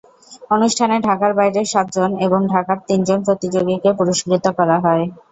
অনুষ্ঠানে 0.51 0.95
ঢাকার 1.01 1.31
বাইরের 1.35 1.65
সাতজন 1.65 2.11
এবং 2.25 2.39
ঢাকার 2.53 2.77
তিনজন 2.87 3.19
প্রতিযোগীকে 3.27 3.89
পুরস্কৃত 3.97 4.45
করা 4.57 4.77
হয়। 4.85 5.05